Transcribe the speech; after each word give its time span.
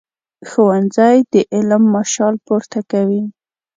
ښوونځی 0.49 1.17
د 1.33 1.35
علم 1.53 1.83
مشال 1.95 2.35
پورته 2.45 2.79
کوي 2.91 3.23